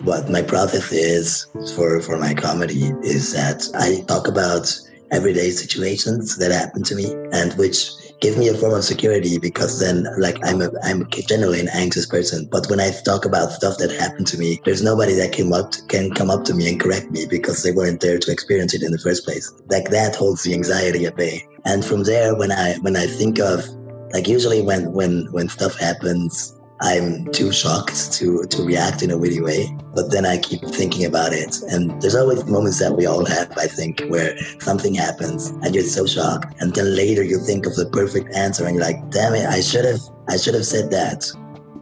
what 0.00 0.30
my 0.30 0.42
process 0.42 0.92
is 0.92 1.46
for 1.74 2.00
for 2.00 2.16
my 2.18 2.32
comedy 2.32 2.92
is 3.02 3.32
that 3.32 3.68
I 3.74 4.04
talk 4.06 4.28
about 4.28 4.72
everyday 5.10 5.50
situations 5.50 6.36
that 6.36 6.50
happen 6.50 6.82
to 6.84 6.94
me 6.94 7.12
and 7.32 7.52
which 7.54 7.90
give 8.20 8.36
me 8.36 8.48
a 8.48 8.54
form 8.54 8.74
of 8.74 8.84
security 8.84 9.38
because 9.38 9.80
then 9.80 10.06
like 10.18 10.36
I'm 10.44 10.60
a 10.60 10.70
I'm 10.82 11.08
generally 11.10 11.60
an 11.60 11.68
anxious 11.72 12.06
person. 12.06 12.48
But 12.50 12.68
when 12.68 12.80
I 12.80 12.90
talk 13.04 13.24
about 13.24 13.52
stuff 13.52 13.78
that 13.78 13.90
happened 13.92 14.26
to 14.28 14.38
me 14.38 14.60
there's 14.64 14.82
nobody 14.82 15.14
that 15.14 15.32
came 15.32 15.52
up 15.52 15.70
to, 15.72 15.82
can 15.86 16.12
come 16.12 16.30
up 16.30 16.44
to 16.44 16.54
me 16.54 16.68
and 16.68 16.80
correct 16.80 17.10
me 17.10 17.26
because 17.26 17.62
they 17.62 17.72
weren't 17.72 18.00
there 18.00 18.18
to 18.18 18.32
experience 18.32 18.74
it 18.74 18.82
in 18.82 18.92
the 18.92 18.98
first 18.98 19.24
place. 19.24 19.52
Like 19.68 19.90
that 19.90 20.16
holds 20.16 20.42
the 20.42 20.54
anxiety 20.54 21.06
at 21.06 21.16
bay. 21.16 21.46
And 21.64 21.84
from 21.84 22.04
there 22.04 22.34
when 22.34 22.52
I 22.52 22.76
when 22.78 22.96
I 22.96 23.06
think 23.06 23.38
of 23.38 23.66
like 24.12 24.26
usually 24.26 24.62
when 24.62 24.92
when 24.92 25.28
when 25.32 25.48
stuff 25.48 25.78
happens 25.78 26.57
I'm 26.80 27.26
too 27.32 27.50
shocked 27.50 28.12
to 28.14 28.44
to 28.44 28.62
react 28.62 29.02
in 29.02 29.10
a 29.10 29.18
witty 29.18 29.40
way. 29.40 29.76
But 29.94 30.12
then 30.12 30.24
I 30.24 30.38
keep 30.38 30.60
thinking 30.62 31.04
about 31.04 31.32
it, 31.32 31.56
and 31.70 32.00
there's 32.00 32.14
always 32.14 32.44
moments 32.44 32.78
that 32.78 32.96
we 32.96 33.04
all 33.06 33.24
have, 33.24 33.50
I 33.58 33.66
think, 33.66 34.02
where 34.08 34.36
something 34.60 34.94
happens 34.94 35.48
and 35.62 35.74
you're 35.74 35.84
so 35.84 36.06
shocked, 36.06 36.54
and 36.60 36.72
then 36.74 36.94
later 36.94 37.24
you 37.24 37.38
think 37.38 37.66
of 37.66 37.74
the 37.74 37.86
perfect 37.90 38.32
answer, 38.34 38.64
and 38.64 38.76
you're 38.76 38.84
like, 38.84 39.10
"Damn 39.10 39.34
it, 39.34 39.46
I 39.46 39.60
should 39.60 39.84
have, 39.84 40.00
I 40.28 40.36
should 40.36 40.54
have 40.54 40.66
said 40.66 40.90
that." 40.92 41.26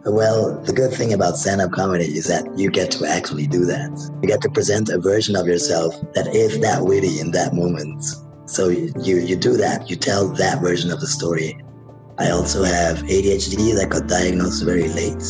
Well, 0.05 0.59
the 0.61 0.73
good 0.73 0.93
thing 0.93 1.13
about 1.13 1.37
stand-up 1.37 1.71
comedy 1.71 2.05
is 2.17 2.27
that 2.27 2.47
you 2.57 2.71
get 2.71 2.89
to 2.91 3.05
actually 3.05 3.45
do 3.45 3.65
that. 3.65 3.91
You 4.21 4.29
get 4.29 4.41
to 4.41 4.49
present 4.49 4.89
a 4.89 4.97
version 4.97 5.35
of 5.35 5.47
yourself 5.47 5.93
that 6.13 6.33
is 6.33 6.59
that 6.61 6.85
witty 6.85 7.19
in 7.19 7.31
that 7.31 7.53
moment. 7.53 8.03
So 8.45 8.69
you 8.69 9.17
you 9.17 9.35
do 9.35 9.57
that. 9.57 9.89
You 9.89 9.95
tell 9.97 10.29
that 10.29 10.61
version 10.61 10.91
of 10.91 11.01
the 11.01 11.07
story 11.07 11.59
I 12.19 12.31
also 12.31 12.63
have 12.63 13.03
ADHD 13.03 13.75
that 13.75 13.89
got 13.89 14.07
diagnosed 14.07 14.65
very 14.65 14.89
late. 14.89 15.23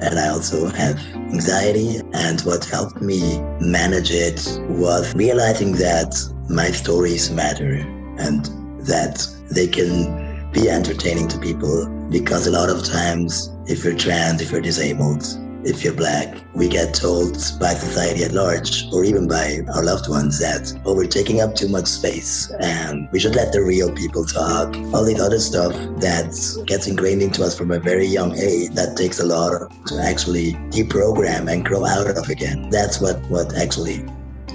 And 0.00 0.20
I 0.20 0.28
also 0.28 0.66
have 0.68 0.96
anxiety. 1.14 2.00
And 2.12 2.40
what 2.42 2.64
helped 2.64 3.00
me 3.00 3.40
manage 3.60 4.12
it 4.12 4.40
was 4.68 5.14
realizing 5.16 5.72
that 5.72 6.14
my 6.48 6.70
stories 6.70 7.30
matter 7.30 7.74
and 8.18 8.44
that 8.86 9.26
they 9.50 9.66
can 9.66 10.52
be 10.52 10.70
entertaining 10.70 11.26
to 11.28 11.38
people. 11.38 11.88
Because 12.08 12.46
a 12.46 12.52
lot 12.52 12.70
of 12.70 12.84
times, 12.84 13.52
if 13.66 13.84
you're 13.84 13.96
trans, 13.96 14.40
if 14.40 14.52
you're 14.52 14.60
disabled, 14.60 15.24
if 15.68 15.84
you're 15.84 15.94
black, 15.94 16.34
we 16.54 16.68
get 16.68 16.94
told 16.94 17.34
by 17.60 17.74
society 17.74 18.24
at 18.24 18.32
large, 18.32 18.86
or 18.92 19.04
even 19.04 19.28
by 19.28 19.60
our 19.74 19.84
loved 19.84 20.08
ones, 20.08 20.38
that, 20.40 20.72
oh, 20.84 20.94
we're 20.94 21.06
taking 21.06 21.40
up 21.40 21.54
too 21.54 21.68
much 21.68 21.86
space 21.86 22.50
and 22.60 23.08
we 23.12 23.20
should 23.20 23.34
let 23.34 23.52
the 23.52 23.62
real 23.62 23.92
people 23.92 24.24
talk. 24.24 24.74
All 24.94 25.04
the 25.04 25.20
other 25.20 25.38
stuff 25.38 25.72
that 26.00 26.64
gets 26.66 26.86
ingrained 26.86 27.22
into 27.22 27.44
us 27.44 27.56
from 27.56 27.70
a 27.70 27.78
very 27.78 28.06
young 28.06 28.36
age 28.36 28.70
that 28.70 28.96
takes 28.96 29.20
a 29.20 29.26
lot 29.26 29.70
to 29.86 30.00
actually 30.02 30.54
deprogram 30.70 31.52
and 31.52 31.64
grow 31.64 31.84
out 31.84 32.08
of 32.08 32.28
again. 32.28 32.70
That's 32.70 33.00
what, 33.00 33.20
what 33.28 33.54
actually 33.56 34.04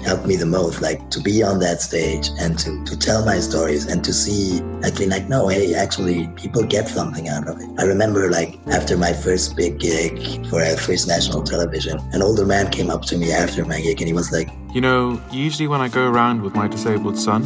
helped 0.04 0.26
me 0.26 0.36
the 0.36 0.46
most 0.46 0.82
like 0.82 1.10
to 1.10 1.20
be 1.20 1.42
on 1.42 1.58
that 1.60 1.80
stage 1.80 2.28
and 2.38 2.58
to, 2.58 2.84
to 2.84 2.98
tell 2.98 3.24
my 3.24 3.40
stories 3.40 3.86
and 3.86 4.04
to 4.04 4.12
see 4.12 4.60
actually 4.84 5.06
like 5.06 5.28
no 5.28 5.48
hey 5.48 5.74
actually 5.74 6.28
people 6.36 6.62
get 6.62 6.88
something 6.88 7.28
out 7.28 7.48
of 7.48 7.58
it. 7.60 7.68
I 7.78 7.84
remember 7.84 8.30
like 8.30 8.58
after 8.68 8.96
my 8.96 9.12
first 9.12 9.56
big 9.56 9.78
gig 9.78 10.46
for 10.48 10.60
a 10.62 10.76
first 10.76 11.08
national 11.08 11.42
television 11.42 11.98
an 12.12 12.22
older 12.22 12.44
man 12.44 12.70
came 12.70 12.90
up 12.90 13.02
to 13.02 13.16
me 13.16 13.32
after 13.32 13.64
my 13.64 13.80
gig 13.80 14.00
and 14.00 14.06
he 14.06 14.12
was 14.12 14.30
like 14.30 14.48
you 14.72 14.80
know 14.80 15.20
usually 15.30 15.66
when 15.66 15.80
i 15.80 15.88
go 15.88 16.08
around 16.08 16.42
with 16.42 16.54
my 16.54 16.68
disabled 16.68 17.18
son 17.18 17.42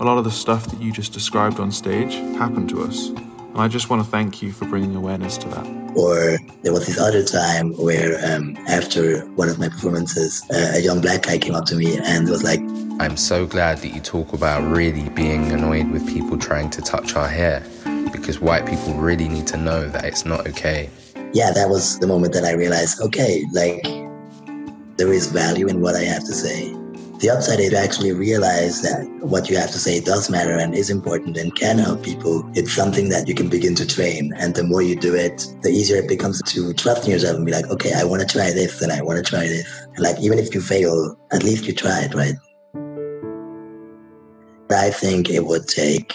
a 0.00 0.04
lot 0.04 0.18
of 0.18 0.24
the 0.24 0.30
stuff 0.30 0.66
that 0.66 0.80
you 0.80 0.92
just 0.92 1.12
described 1.12 1.60
on 1.60 1.70
stage 1.70 2.14
happened 2.38 2.68
to 2.70 2.82
us. 2.82 3.08
And 3.08 3.58
i 3.58 3.68
just 3.68 3.90
want 3.90 4.04
to 4.04 4.10
thank 4.10 4.42
you 4.42 4.52
for 4.52 4.64
bringing 4.66 4.96
awareness 4.96 5.38
to 5.38 5.48
that 5.48 5.79
or 5.96 6.38
there 6.62 6.72
was 6.72 6.86
this 6.86 6.98
other 6.98 7.24
time 7.24 7.72
where, 7.76 8.18
um, 8.24 8.56
after 8.68 9.20
one 9.36 9.48
of 9.48 9.58
my 9.58 9.68
performances, 9.68 10.42
uh, 10.52 10.72
a 10.74 10.80
young 10.80 11.00
black 11.00 11.22
guy 11.22 11.38
came 11.38 11.54
up 11.54 11.66
to 11.66 11.74
me 11.74 11.98
and 11.98 12.28
was 12.28 12.42
like, 12.42 12.60
I'm 13.00 13.16
so 13.16 13.46
glad 13.46 13.78
that 13.78 13.88
you 13.88 14.00
talk 14.00 14.32
about 14.32 14.62
really 14.70 15.08
being 15.10 15.50
annoyed 15.52 15.90
with 15.90 16.06
people 16.06 16.36
trying 16.38 16.70
to 16.70 16.82
touch 16.82 17.16
our 17.16 17.28
hair 17.28 17.64
because 18.12 18.40
white 18.40 18.66
people 18.66 18.94
really 18.94 19.28
need 19.28 19.46
to 19.48 19.56
know 19.56 19.88
that 19.88 20.04
it's 20.04 20.24
not 20.24 20.46
okay. 20.48 20.90
Yeah, 21.32 21.52
that 21.52 21.68
was 21.68 21.98
the 21.98 22.06
moment 22.06 22.34
that 22.34 22.44
I 22.44 22.52
realized 22.52 23.00
okay, 23.00 23.44
like, 23.52 23.82
there 24.96 25.12
is 25.12 25.26
value 25.28 25.68
in 25.68 25.80
what 25.80 25.96
I 25.96 26.02
have 26.02 26.24
to 26.24 26.34
say. 26.34 26.74
The 27.20 27.28
upside 27.28 27.60
is 27.60 27.68
to 27.70 27.78
actually 27.78 28.12
realize 28.12 28.80
that 28.80 29.06
what 29.20 29.50
you 29.50 29.58
have 29.58 29.70
to 29.72 29.78
say 29.78 30.00
does 30.00 30.30
matter 30.30 30.56
and 30.56 30.74
is 30.74 30.88
important 30.88 31.36
and 31.36 31.54
can 31.54 31.76
help 31.76 32.02
people. 32.02 32.50
It's 32.54 32.72
something 32.72 33.10
that 33.10 33.28
you 33.28 33.34
can 33.34 33.50
begin 33.50 33.74
to 33.74 33.86
train. 33.86 34.32
And 34.38 34.54
the 34.54 34.64
more 34.64 34.80
you 34.80 34.96
do 34.96 35.14
it, 35.14 35.46
the 35.60 35.68
easier 35.68 35.98
it 35.98 36.08
becomes 36.08 36.40
to 36.40 36.72
trust 36.72 37.04
in 37.04 37.10
yourself 37.10 37.36
and 37.36 37.44
be 37.44 37.52
like, 37.52 37.66
okay, 37.66 37.92
I 37.92 38.04
want 38.04 38.22
to 38.22 38.26
try 38.26 38.50
this 38.52 38.80
and 38.80 38.90
I 38.90 39.02
want 39.02 39.22
to 39.22 39.30
try 39.30 39.46
this. 39.46 39.86
And 39.94 39.98
like, 39.98 40.18
even 40.20 40.38
if 40.38 40.54
you 40.54 40.62
fail, 40.62 41.14
at 41.30 41.44
least 41.44 41.66
you 41.66 41.74
tried, 41.74 42.14
right? 42.14 42.36
I 44.70 44.88
think 44.88 45.28
it 45.28 45.44
would 45.44 45.68
take, 45.68 46.14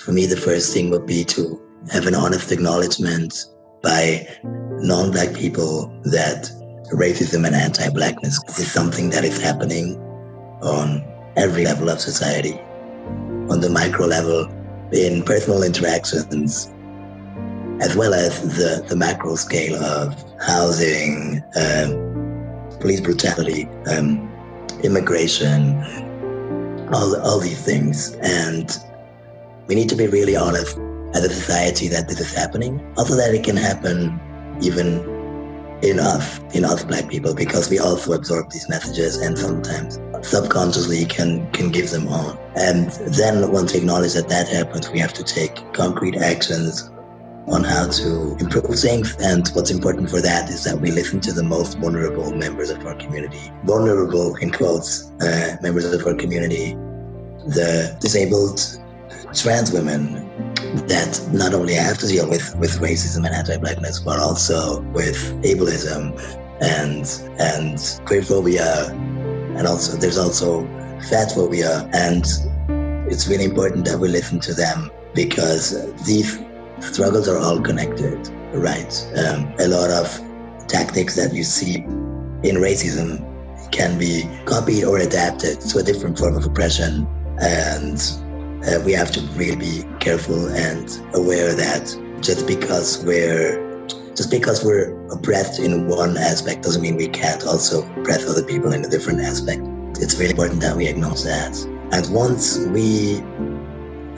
for 0.00 0.10
me, 0.10 0.26
the 0.26 0.36
first 0.36 0.74
thing 0.74 0.90
would 0.90 1.06
be 1.06 1.22
to 1.26 1.62
have 1.92 2.08
an 2.08 2.16
honest 2.16 2.50
acknowledgement 2.50 3.36
by 3.84 4.26
non 4.42 5.12
black 5.12 5.32
people 5.32 5.86
that 6.06 6.50
racism 6.92 7.46
and 7.46 7.54
anti 7.54 7.88
blackness 7.90 8.42
is 8.58 8.72
something 8.72 9.10
that 9.10 9.24
is 9.24 9.40
happening 9.40 10.00
on 10.64 11.04
every 11.36 11.64
level 11.64 11.88
of 11.88 12.00
society, 12.00 12.58
on 13.50 13.60
the 13.60 13.68
micro 13.70 14.06
level, 14.06 14.48
in 14.92 15.22
personal 15.22 15.62
interactions, 15.62 16.72
as 17.80 17.96
well 17.96 18.14
as 18.14 18.56
the, 18.56 18.84
the 18.88 18.96
macro 18.96 19.34
scale 19.34 19.76
of 19.76 20.14
housing, 20.40 21.42
um, 21.56 22.78
police 22.80 23.00
brutality, 23.00 23.68
um, 23.90 24.30
immigration, 24.82 25.82
all, 26.92 27.16
all 27.22 27.40
these 27.40 27.62
things. 27.64 28.12
And 28.22 28.70
we 29.66 29.74
need 29.74 29.88
to 29.88 29.96
be 29.96 30.06
really 30.06 30.36
honest 30.36 30.78
as 31.14 31.24
a 31.24 31.30
society 31.30 31.88
that 31.88 32.08
this 32.08 32.20
is 32.20 32.32
happening. 32.32 32.80
Also, 32.96 33.16
that 33.16 33.34
it 33.34 33.42
can 33.42 33.56
happen 33.56 34.20
even 34.60 35.00
in 35.82 35.98
us, 35.98 36.38
in 36.54 36.64
us 36.64 36.84
black 36.84 37.08
people, 37.08 37.34
because 37.34 37.68
we 37.68 37.78
also 37.78 38.12
absorb 38.12 38.50
these 38.50 38.68
messages 38.68 39.16
and 39.18 39.36
sometimes 39.36 39.98
subconsciously 40.24 41.04
can 41.04 41.50
can 41.52 41.70
give 41.70 41.90
them 41.90 42.08
on. 42.08 42.38
And 42.56 42.90
then 42.90 43.50
once 43.52 43.72
we 43.72 43.80
acknowledge 43.80 44.14
that 44.14 44.28
that 44.28 44.48
happens, 44.48 44.90
we 44.90 44.98
have 44.98 45.12
to 45.14 45.24
take 45.24 45.54
concrete 45.72 46.16
actions 46.16 46.90
on 47.46 47.62
how 47.62 47.88
to 47.88 48.36
improve 48.40 48.78
things. 48.78 49.16
And 49.20 49.46
what's 49.48 49.70
important 49.70 50.10
for 50.10 50.20
that 50.20 50.48
is 50.48 50.64
that 50.64 50.80
we 50.80 50.90
listen 50.90 51.20
to 51.20 51.32
the 51.32 51.42
most 51.42 51.78
vulnerable 51.78 52.34
members 52.34 52.70
of 52.70 52.84
our 52.86 52.94
community. 52.94 53.52
Vulnerable, 53.64 54.34
in 54.36 54.50
quotes, 54.50 55.10
uh, 55.20 55.56
members 55.60 55.84
of 55.84 56.06
our 56.06 56.14
community, 56.14 56.72
the 57.46 57.96
disabled 58.00 58.60
trans 59.34 59.72
women 59.72 60.14
that 60.86 61.20
not 61.32 61.52
only 61.52 61.74
have 61.74 61.98
to 61.98 62.06
deal 62.06 62.28
with, 62.28 62.56
with 62.56 62.78
racism 62.80 63.26
and 63.26 63.34
anti-blackness, 63.34 64.00
but 64.00 64.18
also 64.18 64.80
with 64.92 65.18
ableism 65.42 66.18
and 66.60 67.04
and 67.40 67.76
queerphobia 68.06 68.94
and 69.56 69.66
also 69.66 69.96
there's 69.96 70.18
also 70.18 70.64
fat 71.08 71.32
phobia 71.32 71.88
and 71.92 72.24
it's 73.10 73.28
really 73.28 73.44
important 73.44 73.84
that 73.84 73.98
we 73.98 74.08
listen 74.08 74.40
to 74.40 74.54
them 74.54 74.90
because 75.14 75.94
these 76.04 76.40
struggles 76.80 77.28
are 77.28 77.38
all 77.38 77.60
connected 77.60 78.28
right 78.52 79.06
um, 79.16 79.52
a 79.58 79.68
lot 79.68 79.90
of 79.90 80.08
tactics 80.68 81.14
that 81.16 81.34
you 81.34 81.44
see 81.44 81.76
in 82.44 82.56
racism 82.56 83.22
can 83.74 83.98
be 83.98 84.22
copied 84.44 84.84
or 84.84 84.98
adapted 84.98 85.60
to 85.60 85.78
a 85.78 85.82
different 85.82 86.18
form 86.18 86.36
of 86.36 86.44
oppression. 86.44 87.06
And 87.40 87.98
uh, 88.66 88.80
we 88.84 88.92
have 88.92 89.10
to 89.12 89.20
really 89.34 89.56
be 89.56 89.82
careful 89.98 90.48
and 90.48 90.88
aware 91.14 91.54
that 91.54 91.84
just 92.20 92.46
because 92.46 93.04
we're 93.04 93.73
just 94.16 94.30
because 94.30 94.64
we're 94.64 94.94
oppressed 95.10 95.58
in 95.58 95.88
one 95.88 96.16
aspect 96.16 96.62
doesn't 96.62 96.82
mean 96.82 96.96
we 96.96 97.08
can't 97.08 97.44
also 97.44 97.82
oppress 97.96 98.28
other 98.28 98.44
people 98.44 98.72
in 98.72 98.84
a 98.84 98.88
different 98.88 99.20
aspect. 99.20 99.62
It's 99.98 100.16
really 100.18 100.30
important 100.30 100.60
that 100.60 100.76
we 100.76 100.86
acknowledge 100.86 101.22
that. 101.22 101.56
And 101.92 102.12
once 102.14 102.58
we, 102.68 103.20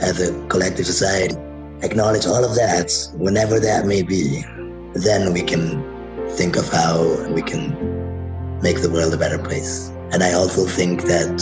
as 0.01 0.21
a 0.21 0.47
collective 0.49 0.87
society, 0.87 1.37
acknowledge 1.83 2.27
all 2.27 2.45
of 2.45 2.55
that, 2.57 2.93
whenever 3.15 3.59
that 3.61 3.87
may 3.87 4.03
be, 4.03 4.43
then 4.95 5.33
we 5.33 5.43
can 5.43 5.83
think 6.31 6.57
of 6.57 6.69
how 6.69 7.27
we 7.33 7.43
can 7.43 7.71
make 8.61 8.83
the 8.83 8.91
world 8.91 9.15
a 9.15 9.17
better 9.17 9.39
place. 9.39 9.89
And 10.13 10.23
I 10.23 10.33
also 10.33 10.67
think 10.67 11.03
that 11.03 11.33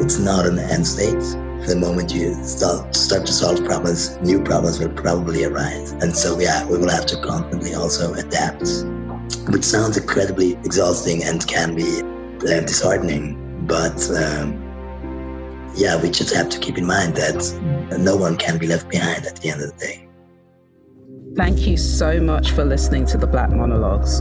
it's 0.00 0.18
not 0.18 0.46
an 0.46 0.58
end 0.58 0.86
state. 0.86 1.22
The 1.66 1.76
moment 1.76 2.12
you 2.14 2.34
start, 2.44 2.94
start 2.94 3.24
to 3.26 3.32
solve 3.32 3.64
problems, 3.64 4.18
new 4.20 4.42
problems 4.42 4.78
will 4.78 4.90
probably 4.90 5.44
arise. 5.44 5.92
And 5.92 6.14
so, 6.14 6.38
yeah, 6.38 6.66
we 6.68 6.76
will 6.76 6.90
have 6.90 7.06
to 7.06 7.20
constantly 7.22 7.74
also 7.74 8.12
adapt, 8.14 8.68
which 9.48 9.64
sounds 9.64 9.96
incredibly 9.96 10.52
exhausting 10.64 11.24
and 11.24 11.46
can 11.46 11.74
be 11.74 12.02
uh, 12.02 12.60
disheartening. 12.60 13.66
But 13.66 14.10
um, 14.10 14.60
yeah, 15.74 16.00
we 16.00 16.10
just 16.10 16.34
have 16.34 16.48
to 16.50 16.58
keep 16.58 16.76
in 16.76 16.86
mind 16.86 17.16
that 17.16 17.98
no 17.98 18.14
one 18.14 18.36
can 18.36 18.58
be 18.58 18.66
left 18.66 18.88
behind 18.90 19.24
at 19.24 19.36
the 19.36 19.50
end 19.50 19.62
of 19.62 19.72
the 19.72 19.78
day. 19.78 20.08
Thank 21.34 21.66
you 21.66 21.76
so 21.76 22.20
much 22.20 22.52
for 22.52 22.64
listening 22.64 23.06
to 23.06 23.18
the 23.18 23.26
Black 23.26 23.50
Monologues. 23.50 24.20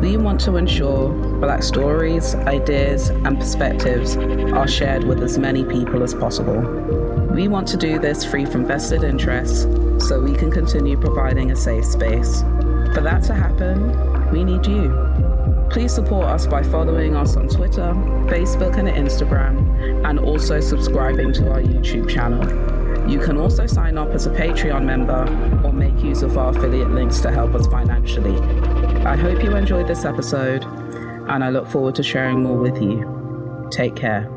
We 0.00 0.16
want 0.16 0.40
to 0.42 0.56
ensure 0.56 1.08
Black 1.40 1.62
stories, 1.62 2.34
ideas, 2.34 3.08
and 3.08 3.36
perspectives 3.36 4.16
are 4.16 4.68
shared 4.68 5.02
with 5.02 5.22
as 5.22 5.38
many 5.38 5.64
people 5.64 6.04
as 6.04 6.14
possible. 6.14 6.60
We 7.32 7.48
want 7.48 7.66
to 7.68 7.76
do 7.76 7.98
this 7.98 8.24
free 8.24 8.44
from 8.44 8.64
vested 8.64 9.02
interests 9.02 9.62
so 10.06 10.20
we 10.20 10.34
can 10.34 10.50
continue 10.52 10.96
providing 10.96 11.50
a 11.50 11.56
safe 11.56 11.84
space. 11.84 12.42
For 12.94 13.00
that 13.02 13.24
to 13.24 13.34
happen, 13.34 14.30
we 14.30 14.44
need 14.44 14.66
you. 14.66 14.94
Please 15.70 15.94
support 15.94 16.26
us 16.26 16.46
by 16.46 16.62
following 16.62 17.16
us 17.16 17.36
on 17.36 17.48
Twitter, 17.48 17.92
Facebook, 18.30 18.78
and 18.78 18.88
Instagram, 18.88 20.06
and 20.08 20.20
also 20.20 20.60
subscribing 20.60 21.32
to 21.34 21.50
our 21.50 21.60
YouTube 21.60 22.08
channel. 22.08 22.77
You 23.08 23.18
can 23.18 23.38
also 23.38 23.66
sign 23.66 23.96
up 23.96 24.10
as 24.10 24.26
a 24.26 24.30
Patreon 24.30 24.84
member 24.84 25.24
or 25.64 25.72
make 25.72 25.98
use 26.04 26.22
of 26.22 26.36
our 26.36 26.50
affiliate 26.50 26.90
links 26.90 27.20
to 27.20 27.30
help 27.30 27.54
us 27.54 27.66
financially. 27.66 28.38
I 29.06 29.16
hope 29.16 29.42
you 29.42 29.56
enjoyed 29.56 29.88
this 29.88 30.04
episode, 30.04 30.64
and 30.64 31.42
I 31.42 31.48
look 31.48 31.66
forward 31.66 31.94
to 31.94 32.02
sharing 32.02 32.42
more 32.42 32.58
with 32.58 32.82
you. 32.82 33.68
Take 33.70 33.96
care. 33.96 34.30